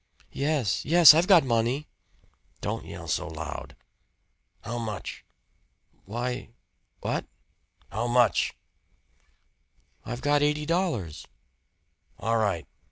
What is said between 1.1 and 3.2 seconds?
I've got money." "Don't yell